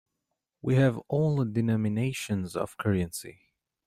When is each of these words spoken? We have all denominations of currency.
We 0.63 0.77
have 0.77 0.97
all 1.09 1.45
denominations 1.45 2.55
of 2.55 2.75
currency. 2.75 3.39